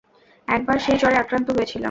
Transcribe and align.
একবার 0.47 0.77
সেই 0.79 0.97
জ্বরে 1.01 1.15
আক্রান্ত 1.17 1.47
হয়েছিলাম! 1.49 1.79